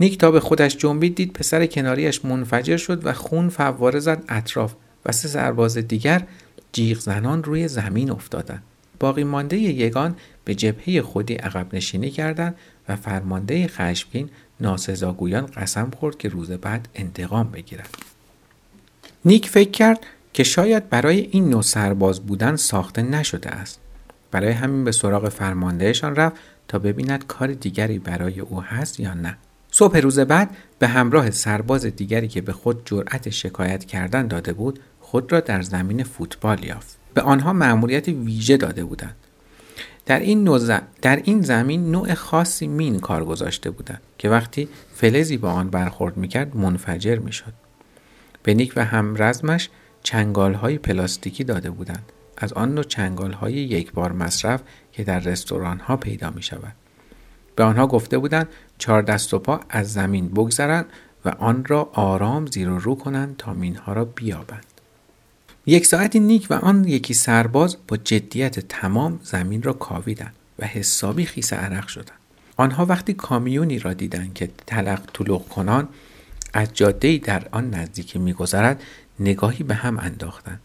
نیک 0.00 0.18
تا 0.18 0.30
به 0.30 0.40
خودش 0.40 0.76
جنبید 0.76 1.14
دید 1.14 1.32
پسر 1.32 1.66
کناریش 1.66 2.24
منفجر 2.24 2.76
شد 2.76 3.06
و 3.06 3.12
خون 3.12 3.48
فواره 3.48 3.98
زد 3.98 4.24
اطراف 4.28 4.74
و 5.06 5.12
سه 5.12 5.28
سرباز 5.28 5.78
دیگر 5.78 6.22
جیغ 6.72 6.98
زنان 6.98 7.44
روی 7.44 7.68
زمین 7.68 8.10
افتادند. 8.10 8.62
باقی 9.00 9.24
مانده 9.24 9.56
یگان 9.56 10.16
به 10.44 10.54
جبهه 10.54 11.02
خودی 11.02 11.34
عقب 11.34 11.74
نشینی 11.74 12.10
کردند 12.10 12.54
و 12.88 12.96
فرمانده 12.96 13.68
خشمگین 13.68 14.30
ناسزاگویان 14.60 15.46
قسم 15.46 15.90
خورد 16.00 16.18
که 16.18 16.28
روز 16.28 16.50
بعد 16.50 16.88
انتقام 16.94 17.50
بگیرد. 17.50 17.88
نیک 19.24 19.48
فکر 19.48 19.70
کرد 19.70 20.06
که 20.32 20.44
شاید 20.44 20.88
برای 20.88 21.20
این 21.20 21.50
نوع 21.50 21.62
سرباز 21.62 22.20
بودن 22.20 22.56
ساخته 22.56 23.02
نشده 23.02 23.50
است. 23.50 23.80
برای 24.36 24.52
همین 24.52 24.84
به 24.84 24.92
سراغ 24.92 25.28
فرماندهشان 25.28 26.16
رفت 26.16 26.36
تا 26.68 26.78
ببیند 26.78 27.26
کار 27.26 27.52
دیگری 27.52 27.98
برای 27.98 28.40
او 28.40 28.62
هست 28.62 29.00
یا 29.00 29.14
نه. 29.14 29.36
صبح 29.70 29.98
روز 29.98 30.18
بعد 30.18 30.56
به 30.78 30.86
همراه 30.86 31.30
سرباز 31.30 31.86
دیگری 31.86 32.28
که 32.28 32.40
به 32.40 32.52
خود 32.52 32.82
جرأت 32.84 33.30
شکایت 33.30 33.84
کردن 33.84 34.26
داده 34.26 34.52
بود 34.52 34.80
خود 35.00 35.32
را 35.32 35.40
در 35.40 35.62
زمین 35.62 36.02
فوتبال 36.02 36.64
یافت. 36.64 36.98
به 37.14 37.20
آنها 37.20 37.52
مأموریت 37.52 38.08
ویژه 38.08 38.56
داده 38.56 38.84
بودند. 38.84 39.16
در 40.06 40.20
این, 40.20 40.44
نوع 40.44 40.80
در 41.02 41.16
این 41.24 41.42
زمین 41.42 41.90
نوع 41.90 42.14
خاصی 42.14 42.66
مین 42.66 42.98
کار 42.98 43.24
گذاشته 43.24 43.70
بودند 43.70 44.00
که 44.18 44.28
وقتی 44.28 44.68
فلزی 44.94 45.36
با 45.36 45.50
آن 45.50 45.70
برخورد 45.70 46.16
می‌کرد 46.16 46.56
منفجر 46.56 47.18
می‌شد. 47.18 47.52
به 48.42 48.54
نیک 48.54 48.72
و 48.76 48.84
همرزمش 48.84 49.68
چنگال 50.02 50.54
های 50.54 50.78
پلاستیکی 50.78 51.44
داده 51.44 51.70
بودند. 51.70 52.12
از 52.36 52.52
آن 52.52 52.74
نوع 52.74 52.84
چنگال 52.84 53.32
های 53.32 53.52
یک 53.52 53.92
بار 53.92 54.12
مصرف 54.12 54.62
که 54.92 55.04
در 55.04 55.18
رستوران 55.18 55.78
ها 55.78 55.96
پیدا 55.96 56.30
می 56.30 56.42
شود. 56.42 56.72
به 57.56 57.64
آنها 57.64 57.86
گفته 57.86 58.18
بودند 58.18 58.48
چهار 58.78 59.02
دست 59.02 59.34
و 59.34 59.38
پا 59.38 59.60
از 59.68 59.92
زمین 59.92 60.28
بگذرند 60.28 60.86
و 61.24 61.28
آن 61.28 61.64
را 61.64 61.90
آرام 61.92 62.46
زیر 62.46 62.68
و 62.70 62.78
رو 62.78 62.94
کنند 62.94 63.36
تا 63.36 63.52
مینها 63.52 63.92
را 63.92 64.04
بیابند. 64.04 64.64
یک 65.66 65.86
ساعتی 65.86 66.20
نیک 66.20 66.46
و 66.50 66.54
آن 66.54 66.84
یکی 66.84 67.14
سرباز 67.14 67.76
با 67.88 67.96
جدیت 67.96 68.60
تمام 68.60 69.20
زمین 69.22 69.62
را 69.62 69.72
کاویدند 69.72 70.34
و 70.58 70.66
حسابی 70.66 71.24
خیس 71.24 71.52
عرق 71.52 71.86
شدند. 71.86 72.18
آنها 72.56 72.86
وقتی 72.86 73.14
کامیونی 73.14 73.78
را 73.78 73.92
دیدند 73.92 74.34
که 74.34 74.50
تلق 74.66 75.00
طلوق 75.12 75.48
کنان 75.48 75.88
از 76.52 76.74
جاده 76.74 77.18
در 77.18 77.48
آن 77.50 77.70
نزدیکی 77.70 78.18
میگذرد 78.18 78.82
نگاهی 79.20 79.64
به 79.64 79.74
هم 79.74 79.98
انداختند 79.98 80.60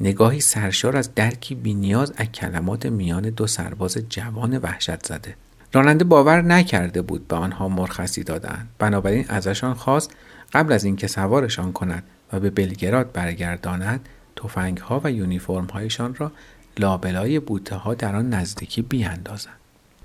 نگاهی 0.00 0.40
سرشار 0.40 0.96
از 0.96 1.14
درکی 1.14 1.54
بینیاز 1.54 2.12
از 2.16 2.26
کلمات 2.26 2.86
میان 2.86 3.22
دو 3.22 3.46
سرباز 3.46 3.98
جوان 4.08 4.58
وحشت 4.58 5.06
زده. 5.06 5.34
راننده 5.72 6.04
باور 6.04 6.42
نکرده 6.42 7.02
بود 7.02 7.28
به 7.28 7.36
آنها 7.36 7.68
مرخصی 7.68 8.24
دادند 8.24 8.68
بنابراین 8.78 9.24
ازشان 9.28 9.74
خواست 9.74 10.10
قبل 10.52 10.72
از 10.72 10.84
اینکه 10.84 11.06
سوارشان 11.06 11.72
کند 11.72 12.02
و 12.32 12.40
به 12.40 12.50
بلگراد 12.50 13.12
برگرداند 13.12 14.08
تفنگ 14.36 14.78
ها 14.78 15.00
و 15.04 15.10
یونیفرم 15.10 15.66
هایشان 15.66 16.14
را 16.14 16.32
لابلای 16.78 17.40
بوته 17.40 17.76
ها 17.76 17.94
در 17.94 18.16
آن 18.16 18.30
نزدیکی 18.30 18.82
بیاندازند. 18.82 19.56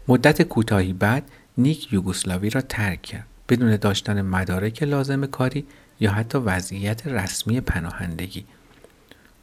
مدت 0.07 0.41
کوتاهی 0.41 0.93
بعد 0.93 1.23
نیک 1.57 1.93
یوگسلاوی 1.93 2.49
را 2.49 2.61
ترک 2.61 3.01
کرد. 3.01 3.27
بدون 3.49 3.75
داشتن 3.75 4.21
مدارک 4.21 4.83
لازم 4.83 5.25
کاری 5.25 5.65
یا 5.99 6.11
حتی 6.11 6.37
وضعیت 6.37 7.07
رسمی 7.07 7.61
پناهندگی 7.61 8.45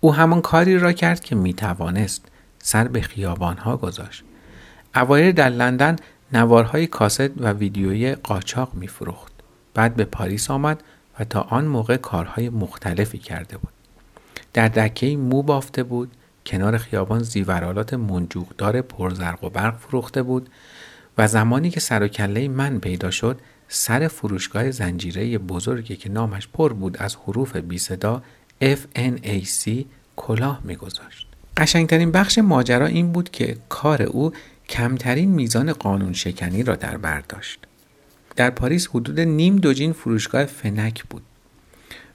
او 0.01 0.15
همان 0.15 0.41
کاری 0.41 0.79
را 0.79 0.93
کرد 0.93 1.21
که 1.21 1.35
می 1.35 1.55
توانست 1.55 2.25
سر 2.59 2.89
به 2.89 3.01
خیابانها 3.01 3.77
گذاشت 3.77 4.25
اوایل 4.95 5.33
در 5.33 5.49
لندن 5.49 5.97
نوارهای 6.33 6.87
کاست 6.87 7.31
و 7.41 7.53
ویدیویی 7.53 8.15
قاچاق 8.15 8.75
می 8.75 8.89
فروخت. 8.89 9.33
بعد 9.75 9.95
به 9.95 10.05
پاریس 10.05 10.51
آمد 10.51 10.83
و 11.21 11.25
تا 11.25 11.41
آن 11.41 11.65
موقع 11.65 11.97
کارهای 11.97 12.49
مختلفی 12.49 13.19
کرده 13.19 13.59
بود. 13.59 13.73
در 14.53 14.69
دکه 14.69 15.17
مو 15.17 15.43
بافته 15.43 15.83
بود، 15.83 16.11
کنار 16.47 16.79
خیابان 16.79 17.23
زیورالات 17.23 17.95
منجوقدار 17.95 18.81
پرزرق 18.81 19.45
و 19.45 19.51
برق 19.51 19.79
فروخته 19.79 20.23
بود 20.23 20.49
و 21.19 21.29
زمانی 21.29 21.71
که 21.71 21.81
سر 21.81 22.03
و 22.03 22.09
کله 22.09 22.49
من 22.49 22.79
پیدا 22.79 23.11
شد 23.11 23.41
سر 23.69 24.09
فروشگاه 24.09 24.71
زنجیره 24.71 25.39
بزرگی 25.39 25.97
که 25.97 26.09
نامش 26.09 26.49
پر 26.49 26.73
بود 26.73 26.97
از 26.97 27.17
حروف 27.17 27.57
بی 27.57 27.79
صدا 27.79 28.23
FNAC 28.63 29.85
کلاه 30.17 30.61
میگذاشت. 30.65 31.27
قشنگترین 31.57 32.13
بخش 32.13 32.39
ماجرا 32.39 32.87
این 32.87 33.13
بود 33.13 33.31
که 33.31 33.57
کار 33.69 34.03
او 34.03 34.33
کمترین 34.69 35.31
میزان 35.31 35.73
قانون 35.73 36.13
شکنی 36.13 36.63
را 36.63 36.77
در 36.77 36.97
بر 36.97 37.21
داشت. 37.21 37.59
در 38.37 38.51
پاریس 38.51 38.89
حدود 38.89 39.21
نیم 39.21 39.57
دوجین 39.57 39.93
فروشگاه 39.93 40.45
فنک 40.45 41.05
بود 41.05 41.23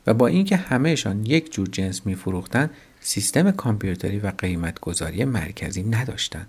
و 0.08 0.14
با 0.14 0.28
اینکه 0.28 0.56
همهشان 0.56 1.26
یک 1.26 1.54
جور 1.54 1.68
جنس 1.68 2.06
میفروختند 2.06 2.70
سیستم 3.00 3.52
کامپیوتری 3.52 4.20
و 4.20 4.32
قیمت 4.38 4.80
گذاری 4.80 5.26
مرکزی 5.26 5.84
نداشتند 5.84 6.48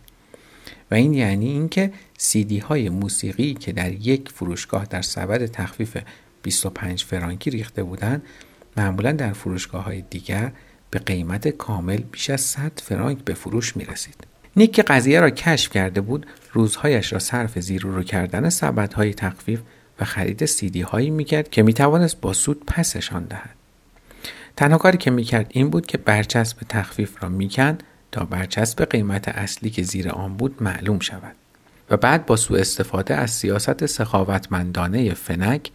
و 0.91 0.95
این 0.95 1.15
یعنی 1.15 1.49
اینکه 1.49 1.93
سیدی 2.19 2.59
های 2.59 2.89
موسیقی 2.89 3.55
که 3.55 3.73
در 3.73 3.93
یک 3.93 4.29
فروشگاه 4.29 4.85
در 4.85 5.03
سبد 5.03 5.47
تخفیف 5.47 5.97
25 6.43 7.05
فرانکی 7.05 7.51
ریخته 7.51 7.83
بودند 7.83 8.23
معمولا 8.77 9.13
در 9.13 9.33
فروشگاه 9.33 9.85
های 9.85 10.03
دیگر 10.11 10.53
به 10.91 10.99
قیمت 10.99 11.49
کامل 11.49 11.97
بیش 11.97 12.31
از 12.31 12.41
100 12.41 12.73
فرانک 12.83 13.19
به 13.19 13.35
فروش 13.35 13.77
می 13.77 13.85
رسید. 13.85 14.27
نیک 14.57 14.73
که 14.73 14.83
قضیه 14.83 15.21
را 15.21 15.31
کشف 15.31 15.73
کرده 15.73 16.01
بود 16.01 16.27
روزهایش 16.53 17.13
را 17.13 17.19
صرف 17.19 17.59
زیر 17.59 17.83
رو 17.83 18.03
کردن 18.03 18.51
های 18.95 19.15
تخفیف 19.15 19.61
و 20.01 20.05
خرید 20.05 20.45
سیدی 20.45 20.81
هایی 20.81 21.11
می 21.11 21.25
کرد 21.25 21.51
که 21.51 21.63
می 21.63 21.75
توانست 21.75 22.21
با 22.21 22.33
سود 22.33 22.67
پسشان 22.67 23.25
دهد. 23.25 23.55
تنها 24.57 24.79
کاری 24.79 24.99
که 24.99 25.11
می 25.11 25.25
کرد 25.25 25.47
این 25.51 25.71
بود 25.71 25.87
که 25.87 25.99
برچسب 25.99 26.57
تخفیف 26.69 27.23
را 27.23 27.29
می 27.29 27.49
کند 27.49 27.83
تا 28.13 28.25
برچسب 28.25 28.85
قیمت 28.85 29.29
اصلی 29.29 29.71
که 29.71 29.83
زیر 29.83 30.09
آن 30.09 30.37
بود 30.37 30.63
معلوم 30.63 30.99
شود 30.99 31.35
و 31.91 31.97
بعد 31.97 32.27
با 32.27 32.37
سوء 32.37 32.61
استفاده 32.61 33.15
از 33.15 33.31
سیاست 33.31 33.87
سخاوتمندانه 33.87 35.15
فنک 35.15 35.71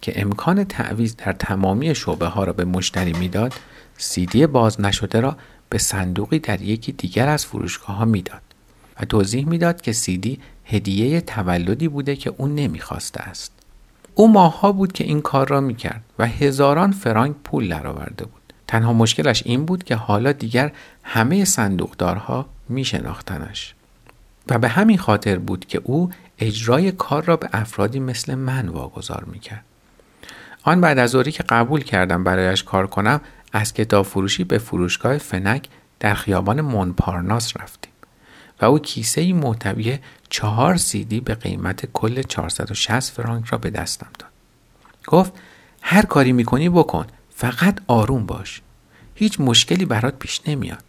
که 0.00 0.20
امکان 0.20 0.64
تعویض 0.64 1.16
در 1.16 1.32
تمامی 1.32 1.94
شعبه 1.94 2.26
ها 2.26 2.44
را 2.44 2.52
به 2.52 2.64
مشتری 2.64 3.12
می‌داد 3.12 3.54
سیدی 3.98 4.46
باز 4.46 4.80
نشده 4.80 5.20
را 5.20 5.36
به 5.68 5.78
صندوقی 5.78 6.38
در 6.38 6.60
یکی 6.62 6.92
دیگر 6.92 7.28
از 7.28 7.46
فروشگاه 7.46 7.96
ها 7.96 8.04
می‌داد 8.04 8.42
و 9.00 9.04
توضیح 9.04 9.48
می‌داد 9.48 9.80
که 9.80 9.92
سیدی 9.92 10.40
هدیه 10.64 11.20
تولدی 11.20 11.88
بوده 11.88 12.16
که 12.16 12.34
او 12.36 12.46
نمی‌خواسته 12.48 13.20
است. 13.20 13.52
او 14.14 14.32
ماهها 14.32 14.72
بود 14.72 14.92
که 14.92 15.04
این 15.04 15.20
کار 15.20 15.48
را 15.48 15.60
می‌کرد 15.60 16.02
و 16.18 16.26
هزاران 16.26 16.92
فرانک 16.92 17.36
پول 17.44 17.68
درآورده 17.68 18.24
بود. 18.24 18.52
تنها 18.66 18.92
مشکلش 18.92 19.42
این 19.46 19.64
بود 19.64 19.84
که 19.84 19.96
حالا 19.96 20.32
دیگر 20.32 20.72
همه 21.02 21.44
صندوقدارها 21.44 22.46
میشناختنش. 22.68 23.74
و 24.48 24.58
به 24.58 24.68
همین 24.68 24.98
خاطر 24.98 25.38
بود 25.38 25.66
که 25.66 25.80
او 25.84 26.10
اجرای 26.38 26.92
کار 26.92 27.24
را 27.24 27.36
به 27.36 27.48
افرادی 27.52 28.00
مثل 28.00 28.34
من 28.34 28.68
واگذار 28.68 29.24
می‌کرد. 29.24 29.64
آن 30.64 30.80
بعد 30.80 30.98
از 30.98 31.14
اوری 31.14 31.32
که 31.32 31.42
قبول 31.42 31.82
کردم 31.82 32.24
برایش 32.24 32.62
کار 32.62 32.86
کنم 32.86 33.20
از 33.52 33.74
کتاب 33.74 34.06
فروشی 34.06 34.44
به 34.44 34.58
فروشگاه 34.58 35.18
فنک 35.18 35.68
در 36.00 36.14
خیابان 36.14 36.60
مونپارناس 36.60 37.56
رفتیم 37.56 37.92
و 38.60 38.64
او 38.64 38.78
کیسه 38.78 39.20
ای 39.20 39.32
محتوی 39.32 39.98
چهار 40.30 40.76
سیدی 40.76 41.20
به 41.20 41.34
قیمت 41.34 41.86
کل 41.92 42.22
460 42.22 43.12
فرانک 43.12 43.46
را 43.46 43.58
به 43.58 43.70
دستم 43.70 44.08
داد. 44.18 44.30
گفت 45.06 45.32
هر 45.82 46.02
کاری 46.02 46.32
می‌کنی 46.32 46.68
بکن 46.68 47.06
فقط 47.30 47.78
آروم 47.86 48.26
باش. 48.26 48.62
هیچ 49.14 49.40
مشکلی 49.40 49.84
برات 49.84 50.18
پیش 50.18 50.40
نمیاد. 50.46 50.84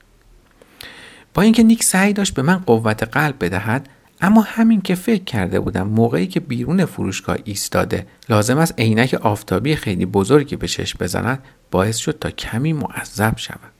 با 1.33 1.41
اینکه 1.41 1.63
نیک 1.63 1.83
سعی 1.83 2.13
داشت 2.13 2.33
به 2.33 2.41
من 2.41 2.57
قوت 2.57 3.03
قلب 3.03 3.45
بدهد 3.45 3.89
اما 4.25 4.41
همین 4.41 4.81
که 4.81 4.95
فکر 4.95 5.23
کرده 5.23 5.59
بودم 5.59 5.87
موقعی 5.87 6.27
که 6.27 6.39
بیرون 6.39 6.85
فروشگاه 6.85 7.37
ایستاده 7.43 8.05
لازم 8.29 8.57
است 8.57 8.73
عینک 8.77 9.13
آفتابی 9.13 9.75
خیلی 9.75 10.05
بزرگی 10.05 10.55
به 10.55 10.67
چشم 10.67 10.97
بزند 11.01 11.39
باعث 11.71 11.97
شد 11.97 12.17
تا 12.19 12.29
کمی 12.29 12.73
معذب 12.73 13.37
شود. 13.37 13.71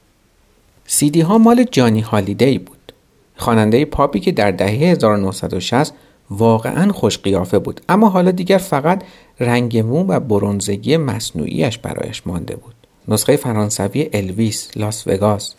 سیدی 0.86 1.20
ها 1.20 1.38
مال 1.38 1.64
جانی 1.64 2.00
هالیدی 2.00 2.58
بود. 2.58 2.92
خواننده 3.36 3.84
پاپی 3.84 4.20
که 4.20 4.32
در 4.32 4.50
دهه 4.50 4.70
1960 4.70 5.94
واقعا 6.30 6.92
خوش 6.92 7.18
قیافه 7.18 7.58
بود 7.58 7.80
اما 7.88 8.08
حالا 8.08 8.30
دیگر 8.30 8.58
فقط 8.58 9.02
رنگ 9.40 9.78
مو 9.78 10.04
و 10.04 10.20
برونزگی 10.20 10.96
مصنوعیش 10.96 11.78
برایش 11.78 12.26
مانده 12.26 12.56
بود. 12.56 12.74
نسخه 13.08 13.36
فرانسوی 13.36 14.10
الویس 14.12 14.70
لاس 14.76 15.06
وگاس. 15.06 15.54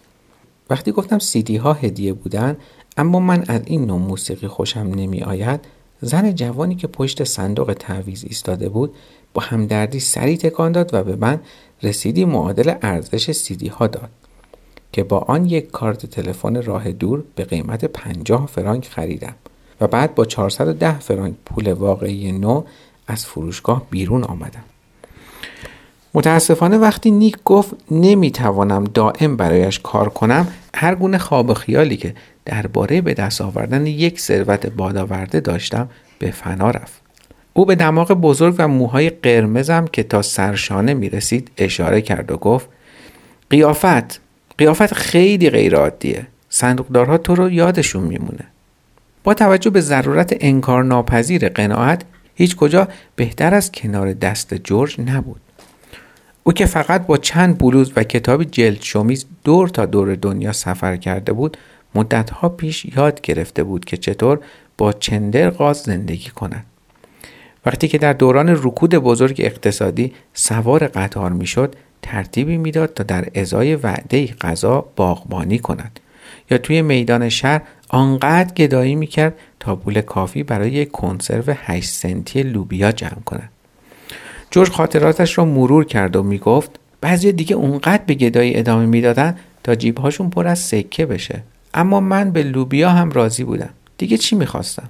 وقتی 0.70 0.91
گفتم 0.91 1.20
سیدی 1.20 1.58
ها 1.58 1.74
هدیه 1.74 2.13
بودن 2.13 2.58
اما 2.98 3.20
من 3.20 3.44
از 3.48 3.62
این 3.66 3.86
نوع 3.86 4.00
موسیقی 4.00 4.48
خوشم 4.48 4.80
نمی 4.80 5.22
آید 5.22 5.60
زن 6.01 6.36
جوانی 6.36 6.75
که 6.75 6.88
پشت 6.88 7.24
صندوق 7.24 7.74
تعویز 7.80 8.24
ایستاده 8.24 8.70
بود 8.70 8.96
با 9.34 9.42
همدردی 9.42 10.00
سری 10.00 10.38
تکان 10.38 10.72
داد 10.72 10.94
و 10.94 11.04
به 11.04 11.16
من 11.16 11.39
رسیدی 11.84 12.25
معادل 12.25 12.74
ارزش 12.82 13.32
سیدی 13.32 13.68
ها 13.68 13.88
داد 13.88 14.10
که 14.92 15.04
با 15.04 15.18
آن 15.18 15.46
یک 15.46 15.72
کارت 15.72 16.06
تلفن 16.06 16.63
راه 16.63 16.92
دور 16.92 17.24
به 17.36 17.44
قیمت 17.44 17.86
50 17.86 18.48
فرانک 18.48 18.88
خریدم 18.88 19.36
و 19.82 19.88
بعد 19.88 20.16
با 20.16 20.25
410 20.25 21.00
فرانک 21.00 21.36
پول 21.46 21.74
واقعی 21.74 22.32
نو 22.32 22.63
از 23.08 23.25
فروشگاه 23.25 23.86
بیرون 23.89 24.24
آمدم. 24.24 24.63
متاسفانه 26.13 26.77
وقتی 26.77 27.12
نیک 27.12 27.38
گفت 27.46 27.74
نمی‌توانم 27.92 28.84
دائم 28.84 29.38
برایش 29.38 29.80
کار 29.80 30.10
کنم 30.10 30.48
هر 30.75 30.96
گونه 30.96 31.18
خواب 31.18 31.54
خیالی 31.54 31.98
که 31.98 32.16
درباره 32.48 33.01
به 33.01 33.13
دست 33.13 33.42
آوردن 33.42 33.86
یک 33.86 34.20
ثروت 34.20 34.68
بادآورده 34.68 35.39
داشتم 35.39 35.89
به 36.20 36.32
فنا 36.32 36.72
رفت. 36.72 37.01
او 37.54 37.66
به 37.66 37.75
دماغ 37.75 38.12
بزرگ 38.12 38.56
و 38.58 38.68
موهای 38.68 39.10
قرمزم 39.10 39.86
که 39.88 40.04
تا 40.04 40.22
سرشانه 40.22 40.94
می 40.94 41.10
رسید 41.10 41.51
اشاره 41.58 42.01
کرد 42.01 42.32
و 42.32 42.38
گفت 42.38 42.68
قیافت 43.50 44.20
قیافت 44.58 44.94
خیلی 44.94 45.50
غیرعادیه. 45.50 46.27
صندوقدارها 46.50 47.18
تو 47.18 47.36
رو 47.36 47.50
یادشون 47.50 48.04
میمونه. 48.04 48.44
با 49.24 49.34
توجه 49.34 49.70
به 49.70 49.82
ضرورت 49.82 50.38
انکار 50.39 50.84
ناپذیر 50.84 51.50
قناعت 51.50 52.01
هیچ 52.36 52.56
کجا 52.56 52.88
بهتر 53.16 53.54
از 53.54 53.72
کنار 53.72 54.13
دست 54.13 54.54
جورج 54.54 55.01
نبود. 55.01 55.42
او 56.44 56.54
که 56.54 56.66
فقط 56.66 57.06
با 57.06 57.18
چند 57.18 57.58
بلوز 57.58 57.92
و 57.96 58.04
کتابی 58.04 58.46
جلد 58.46 58.82
شمیز 58.82 59.25
دور 59.44 59.70
تا 59.70 59.86
دور 59.86 60.16
دنیا 60.16 60.51
سفر 60.51 60.96
کرده 60.96 61.34
بود 61.34 61.58
مدتها 61.98 62.50
پیش 62.50 62.86
یاد 62.86 63.22
گرفته 63.22 63.63
بود 63.63 63.86
که 63.86 63.98
چطور 63.98 64.39
با 64.77 64.94
چندر 64.94 65.50
غاز 65.50 65.77
زندگی 65.77 66.30
کند. 66.30 66.66
وقتی 67.66 67.88
که 67.88 67.98
در 67.98 68.13
دوران 68.13 68.50
رکود 68.50 68.96
بزرگ 68.96 69.36
اقتصادی 69.39 70.13
سوار 70.34 70.88
قطار 70.88 71.32
می‌شد 71.32 71.75
ترتیبی 72.01 72.58
می‌داد 72.58 72.94
تا 72.94 73.04
در 73.04 73.27
ازای 73.36 73.75
وعده 73.75 74.27
غذا 74.27 74.86
باغبانی 74.96 75.60
کند. 75.60 76.00
یا 76.51 76.58
توی 76.58 76.82
میدان 76.82 77.30
شهر 77.30 77.62
آنقدر 77.89 78.54
گدایی 78.54 78.96
می‌کرد 78.96 79.34
تا 79.60 79.75
پول 79.75 80.01
کافی 80.01 80.44
برای 80.44 80.72
یک 80.72 80.92
کنسرو 80.92 81.54
8 81.58 81.89
سنتی 81.89 82.44
لوبیا 82.44 82.92
جمع 82.92 83.22
کند. 83.25 83.50
جورج 84.51 84.70
خاطراتش 84.70 85.38
را 85.38 85.46
مرور 85.46 85.86
کرد 85.86 86.16
و 86.16 86.24
می‌گفت 86.24 86.72
بعضی 87.01 87.32
دیگه 87.32 87.56
اونقدر 87.56 88.04
به 88.06 88.13
گدایی 88.13 88.58
ادامه 88.60 88.86
می‌دادن 88.86 89.38
تا 89.63 89.75
جیبهاشون 89.75 90.30
پر 90.30 90.48
از 90.48 90.60
سکه 90.60 91.06
بشه. 91.06 91.44
اما 91.74 92.00
من 92.00 92.32
به 92.32 92.44
لوبیا 92.44 92.90
هم 92.90 93.12
راضی 93.12 93.44
بودم 93.44 93.70
دیگه 93.98 94.18
چی 94.18 94.36
می‌خواستم 94.36 94.90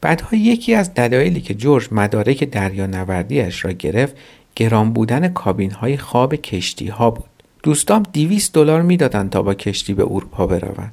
بعدها 0.00 0.36
یکی 0.36 0.74
از 0.74 0.94
دلایلی 0.94 1.40
که 1.40 1.54
جورج 1.54 1.88
مدارک 1.92 2.44
دریا 2.44 2.86
نوردیش 2.86 3.64
را 3.64 3.72
گرفت 3.72 4.16
گران 4.56 4.92
بودن 4.92 5.28
کابین 5.28 5.70
های 5.70 5.96
خواب 5.96 6.34
کشتی 6.34 6.88
ها 6.88 7.10
بود 7.10 7.28
دوستام 7.62 8.02
200 8.12 8.52
دلار 8.52 8.82
می‌دادند 8.82 9.30
تا 9.30 9.42
با 9.42 9.54
کشتی 9.54 9.94
به 9.94 10.02
اروپا 10.02 10.46
بروند 10.46 10.92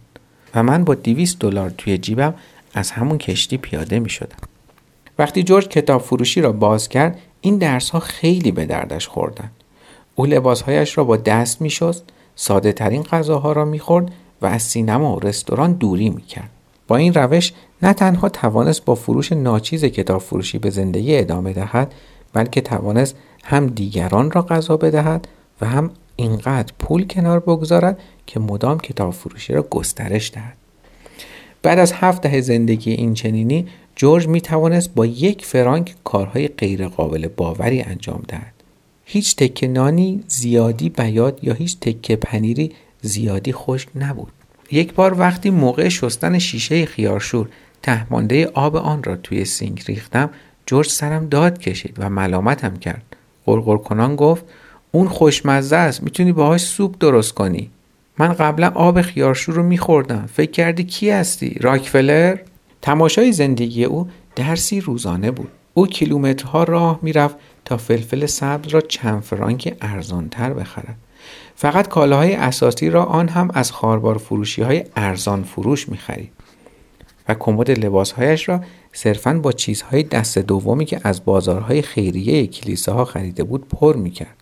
و 0.55 0.63
من 0.63 0.83
با 0.83 0.95
200 0.95 1.39
دلار 1.39 1.69
توی 1.69 1.97
جیبم 1.97 2.33
از 2.73 2.91
همون 2.91 3.17
کشتی 3.17 3.57
پیاده 3.57 3.99
می 3.99 4.09
شدم. 4.09 4.37
وقتی 5.19 5.43
جورج 5.43 5.67
کتاب 5.67 6.01
فروشی 6.01 6.41
را 6.41 6.51
باز 6.51 6.89
کرد 6.89 7.19
این 7.41 7.57
درس 7.57 7.89
ها 7.89 7.99
خیلی 7.99 8.51
به 8.51 8.65
دردش 8.65 9.07
خوردن. 9.07 9.51
او 10.15 10.25
لباسهایش 10.25 10.97
را 10.97 11.03
با 11.03 11.17
دست 11.17 11.61
می 11.61 11.69
شست، 11.69 12.03
ساده 12.35 12.73
ترین 12.73 13.03
غذاها 13.03 13.51
را 13.51 13.65
می 13.65 13.79
خورد 13.79 14.11
و 14.41 14.45
از 14.45 14.61
سینما 14.61 15.15
و 15.15 15.19
رستوران 15.19 15.73
دوری 15.73 16.09
می 16.09 16.21
کرد. 16.21 16.49
با 16.87 16.95
این 16.95 17.13
روش 17.13 17.53
نه 17.81 17.93
تنها 17.93 18.29
توانست 18.29 18.85
با 18.85 18.95
فروش 18.95 19.31
ناچیز 19.31 19.85
کتاب 19.85 20.21
فروشی 20.21 20.57
به 20.57 20.69
زندگی 20.69 21.17
ادامه 21.17 21.53
دهد 21.53 21.93
بلکه 22.33 22.61
توانست 22.61 23.15
هم 23.43 23.67
دیگران 23.67 24.31
را 24.31 24.41
غذا 24.41 24.77
بدهد 24.77 25.27
و 25.61 25.65
هم 25.65 25.91
اینقدر 26.15 26.73
پول 26.79 27.07
کنار 27.07 27.39
بگذارد 27.39 27.99
که 28.27 28.39
مدام 28.39 28.79
کتاب 28.79 29.13
فروشی 29.13 29.53
را 29.53 29.61
گسترش 29.61 30.31
دهد 30.31 30.57
بعد 31.61 31.79
از 31.79 31.93
هفت 31.93 32.21
دهه 32.21 32.41
زندگی 32.41 32.91
این 32.91 33.13
چنینی 33.13 33.67
جورج 33.95 34.27
می 34.27 34.41
توانست 34.41 34.95
با 34.95 35.05
یک 35.05 35.45
فرانک 35.45 35.95
کارهای 36.03 36.47
غیرقابل 36.47 37.27
باوری 37.27 37.81
انجام 37.81 38.23
دهد 38.27 38.53
هیچ 39.05 39.35
تکه 39.35 39.67
نانی 39.67 40.23
زیادی 40.27 40.89
بیاد 40.89 41.39
یا 41.43 41.53
هیچ 41.53 41.79
تکه 41.79 42.15
پنیری 42.15 42.71
زیادی 43.01 43.53
خشک 43.53 43.89
نبود. 43.95 44.31
یک 44.71 44.93
بار 44.93 45.19
وقتی 45.19 45.49
موقع 45.49 45.89
شستن 45.89 46.39
شیشه 46.39 46.85
خیارشور 46.85 47.49
تهمانده 47.81 48.51
آب 48.53 48.75
آن 48.75 49.03
را 49.03 49.15
توی 49.15 49.45
سینک 49.45 49.83
ریختم 49.83 50.29
جورج 50.65 50.89
سرم 50.89 51.29
داد 51.29 51.57
کشید 51.57 51.95
و 51.97 52.09
ملامتم 52.09 52.75
کرد. 52.75 53.15
قرقر 53.45 53.77
کنان 53.77 54.15
گفت 54.15 54.45
اون 54.91 55.07
خوشمزه 55.07 55.75
است 55.75 56.03
می‌تونی 56.03 56.31
باهاش 56.31 56.61
سوپ 56.61 56.95
درست 56.99 57.33
کنی. 57.33 57.69
من 58.17 58.33
قبلا 58.33 58.71
آب 58.75 59.01
خیارشور 59.01 59.55
رو 59.55 59.63
میخوردم. 59.63 60.29
فکر 60.33 60.51
کردی 60.51 60.83
کی 60.83 61.09
هستی؟ 61.09 61.57
راکفلر؟ 61.61 62.37
تماشای 62.81 63.31
زندگی 63.31 63.83
او 63.83 64.09
درسی 64.35 64.81
روزانه 64.81 65.31
بود. 65.31 65.49
او 65.73 65.87
کیلومترها 65.87 66.63
راه 66.63 66.99
می‌رفت 67.01 67.35
تا 67.65 67.77
فلفل 67.77 68.25
سبز 68.25 68.67
را 68.67 68.81
چند 68.81 69.21
فرانک 69.21 69.77
ارزانتر 69.81 70.53
بخرد. 70.53 70.97
فقط 71.55 71.87
کالاهای 71.87 72.33
اساسی 72.33 72.89
را 72.89 73.03
آن 73.03 73.27
هم 73.27 73.51
از 73.53 73.71
خاربار 73.71 74.17
فروشی 74.17 74.61
های 74.61 74.83
ارزان 74.95 75.43
فروش 75.43 75.89
می 75.89 75.97
خرید 75.97 76.31
و 77.29 77.33
کمد 77.33 77.71
لباسهایش 77.71 78.49
را 78.49 78.61
صرفا 78.93 79.33
با 79.33 79.51
چیزهای 79.51 80.03
دست 80.03 80.37
دومی 80.37 80.85
که 80.85 81.01
از 81.03 81.25
بازارهای 81.25 81.81
خیریه 81.81 82.47
کلیساها 82.47 83.05
خریده 83.05 83.43
بود 83.43 83.67
پر 83.67 83.95
می 83.95 84.11
کرد. 84.11 84.35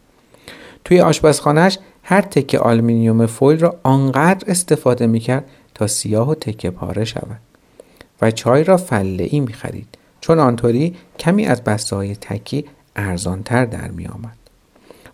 توی 0.85 1.01
آشپزخانهش 1.01 1.79
هر 2.03 2.21
تکه 2.21 2.59
آلمینیوم 2.59 3.25
فویل 3.25 3.59
را 3.59 3.79
آنقدر 3.83 4.51
استفاده 4.51 5.07
می 5.07 5.19
کرد 5.19 5.45
تا 5.73 5.87
سیاه 5.87 6.29
و 6.29 6.35
تکه 6.35 6.69
پاره 6.69 7.05
شود 7.05 7.39
و 8.21 8.31
چای 8.31 8.63
را 8.63 8.77
فله 8.77 9.27
ای 9.31 9.39
می 9.39 9.53
خرید 9.53 9.97
چون 10.21 10.39
آنطوری 10.39 10.95
کمی 11.19 11.45
از 11.45 11.63
بسته 11.63 11.95
های 11.95 12.15
تکی 12.15 12.65
ارزانتر 12.95 13.65
در 13.65 13.91
می 13.91 14.07
آمد. 14.07 14.42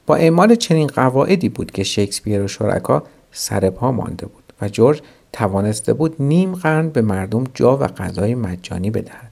با 0.09 0.15
اعمال 0.15 0.55
چنین 0.55 0.87
قواعدی 0.87 1.49
بود 1.49 1.71
که 1.71 1.83
شکسپیر 1.83 2.43
و 2.43 2.47
شرکا 2.47 3.03
سر 3.31 3.69
پا 3.69 3.91
مانده 3.91 4.25
بود 4.25 4.43
و 4.61 4.69
جورج 4.69 5.01
توانسته 5.33 5.93
بود 5.93 6.15
نیم 6.19 6.53
قرن 6.53 6.89
به 6.89 7.01
مردم 7.01 7.43
جا 7.53 7.77
و 7.77 7.87
غذای 7.87 8.35
مجانی 8.35 8.91
بدهد. 8.91 9.31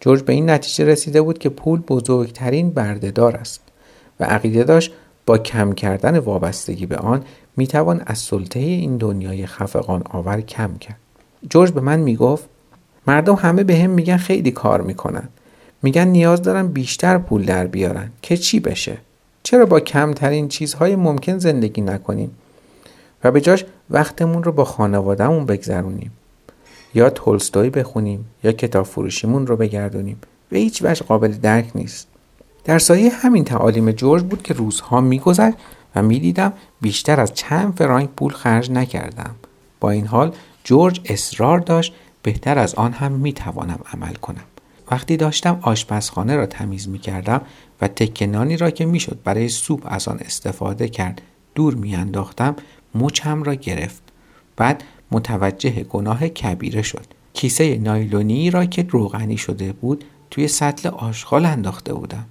جورج 0.00 0.22
به 0.22 0.32
این 0.32 0.50
نتیجه 0.50 0.84
رسیده 0.84 1.22
بود 1.22 1.38
که 1.38 1.48
پول 1.48 1.80
بزرگترین 1.80 2.70
بردهدار 2.70 3.36
است 3.36 3.60
و 4.20 4.24
عقیده 4.24 4.64
داشت 4.64 4.92
با 5.26 5.38
کم 5.38 5.72
کردن 5.72 6.18
وابستگی 6.18 6.86
به 6.86 6.96
آن 6.96 7.24
می‌توان 7.56 8.02
از 8.06 8.18
سلطه 8.18 8.60
این 8.60 8.96
دنیای 8.96 9.46
خفقان 9.46 10.02
آور 10.10 10.40
کم 10.40 10.74
کرد. 10.74 10.98
جورج 11.50 11.70
به 11.70 11.80
من 11.80 12.00
می‌گفت 12.00 12.44
مردم 13.06 13.34
همه 13.34 13.64
به 13.64 13.76
هم 13.76 13.90
میگن 13.90 14.16
خیلی 14.16 14.50
کار 14.50 14.80
می‌کنن. 14.80 15.28
میگن 15.82 16.08
نیاز 16.08 16.42
دارن 16.42 16.68
بیشتر 16.68 17.18
پول 17.18 17.44
در 17.44 17.66
بیارن. 17.66 18.10
که 18.22 18.36
چی 18.36 18.60
بشه؟ 18.60 18.98
چرا 19.42 19.66
با 19.66 19.80
کمترین 19.80 20.48
چیزهای 20.48 20.96
ممکن 20.96 21.38
زندگی 21.38 21.80
نکنیم؟ 21.80 22.30
و 23.24 23.30
به 23.30 23.40
جاش 23.40 23.64
وقتمون 23.90 24.42
رو 24.42 24.52
با 24.52 24.64
خانوادهمون 24.64 25.46
بگذرونیم. 25.46 26.12
یا 26.94 27.10
تولستوی 27.10 27.70
بخونیم 27.70 28.24
یا 28.44 28.52
کتاب 28.52 28.86
فروشیمون 28.86 29.46
رو 29.46 29.56
بگردونیم. 29.56 30.16
و 30.52 30.56
هیچ 30.56 30.82
وجه 30.84 31.04
قابل 31.04 31.28
درک 31.32 31.70
نیست. 31.74 32.08
در 32.64 32.78
سایه 32.78 33.10
همین 33.10 33.44
تعالیم 33.44 33.90
جورج 33.90 34.22
بود 34.22 34.42
که 34.42 34.54
روزها 34.54 35.00
میگذشت 35.00 35.56
و 35.94 36.02
می‌دیدم 36.02 36.52
بیشتر 36.80 37.20
از 37.20 37.34
چند 37.34 37.76
فرانک 37.76 38.10
پول 38.16 38.32
خرج 38.32 38.70
نکردم. 38.70 39.34
با 39.80 39.90
این 39.90 40.06
حال 40.06 40.32
جورج 40.64 41.00
اصرار 41.04 41.58
داشت 41.58 41.94
بهتر 42.22 42.58
از 42.58 42.74
آن 42.74 42.92
هم 42.92 43.12
می‌توانم 43.12 43.78
عمل 43.92 44.14
کنم. 44.14 44.44
وقتی 44.90 45.16
داشتم 45.16 45.58
آشپزخانه 45.62 46.36
را 46.36 46.46
تمیز 46.46 46.88
می 46.88 46.98
کردم 46.98 47.40
و 47.82 47.88
تکنانی 47.88 48.56
را 48.56 48.70
که 48.70 48.86
می‌شد 48.86 49.18
برای 49.24 49.48
سوپ 49.48 49.82
از 49.84 50.08
آن 50.08 50.18
استفاده 50.18 50.88
کرد 50.88 51.22
دور 51.54 51.74
میانداختم 51.74 52.56
مچم 52.94 53.42
را 53.42 53.54
گرفت. 53.54 54.02
بعد 54.56 54.84
متوجه 55.10 55.70
گناه 55.70 56.28
کبیره 56.28 56.82
شد. 56.82 57.06
کیسه 57.34 57.78
نایلونی 57.78 58.50
را 58.50 58.64
که 58.64 58.86
روغنی 58.90 59.36
شده 59.36 59.72
بود 59.72 60.04
توی 60.30 60.48
سطل 60.48 60.88
آشغال 60.88 61.46
انداخته 61.46 61.94
بودم. 61.94 62.26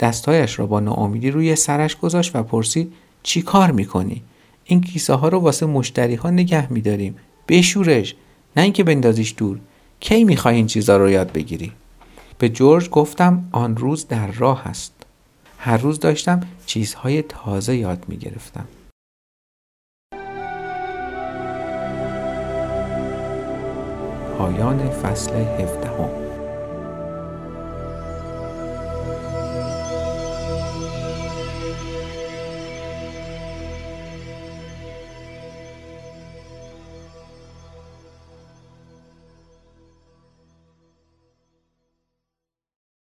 دستایش 0.00 0.58
را 0.58 0.66
با 0.66 0.80
ناامیدی 0.80 1.30
روی 1.30 1.56
سرش 1.56 1.96
گذاشت 1.96 2.36
و 2.36 2.42
پرسید 2.42 2.92
چی 3.22 3.42
کار 3.42 3.70
می‌کنی؟ 3.70 4.22
این 4.64 4.80
کیسه 4.80 5.14
ها 5.14 5.28
رو 5.28 5.38
واسه 5.38 5.66
مشتری 5.66 6.14
ها 6.14 6.30
نگه 6.30 6.72
میداریم. 6.72 7.16
بشورش 7.48 8.14
نه 8.56 8.62
اینکه 8.62 8.84
بندازیش 8.84 9.34
دور. 9.36 9.60
کی 10.00 10.24
می‌خوای 10.24 10.56
این 10.56 10.66
چیزا 10.66 10.96
رو 10.96 11.10
یاد 11.10 11.32
بگیری؟ 11.32 11.72
به 12.38 12.48
جورج 12.48 12.90
گفتم 12.90 13.48
آن 13.52 13.76
روز 13.76 14.08
در 14.08 14.26
راه 14.26 14.66
است 14.66 14.92
هر 15.58 15.76
روز 15.76 16.00
داشتم 16.00 16.40
چیزهای 16.66 17.22
تازه 17.22 17.76
یاد 17.76 18.04
می 18.08 18.16
گرفتم. 18.16 18.68
پایان 24.38 24.90
فصل 24.90 25.32
17 25.34 26.23